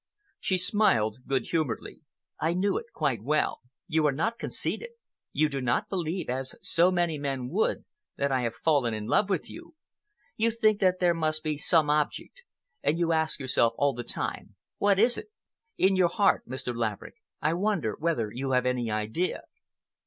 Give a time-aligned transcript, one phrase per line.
[0.39, 2.01] She smiled good humoredly.
[2.39, 3.59] "I knew it quite well.
[3.87, 4.89] You are not conceited.
[5.31, 7.85] You do not believe, as so many men would,
[8.17, 9.75] that I have fallen in love with you.
[10.35, 12.41] You think that there must be some object,
[12.81, 15.29] and you ask yourself all the time, 'What is it?'
[15.77, 16.75] in your heart, Mr.
[16.75, 19.43] Laverick, I wonder whether you have any idea."